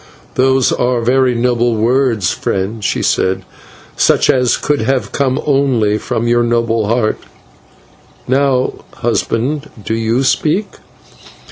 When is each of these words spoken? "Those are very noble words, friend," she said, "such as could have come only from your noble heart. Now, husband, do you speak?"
"Those 0.33 0.71
are 0.71 0.99
very 1.01 1.35
noble 1.35 1.75
words, 1.75 2.31
friend," 2.31 2.83
she 2.83 3.03
said, 3.03 3.45
"such 3.95 4.31
as 4.31 4.57
could 4.57 4.81
have 4.81 5.11
come 5.11 5.39
only 5.45 5.99
from 5.99 6.27
your 6.27 6.41
noble 6.41 6.87
heart. 6.87 7.19
Now, 8.27 8.73
husband, 8.95 9.69
do 9.85 9.93
you 9.93 10.23
speak?" 10.23 10.69